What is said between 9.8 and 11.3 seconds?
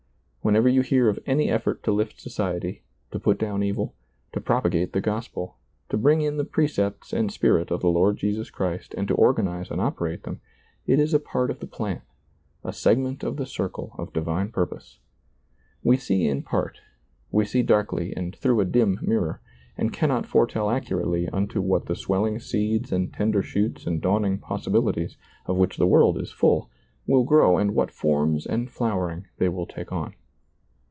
operate them, it is a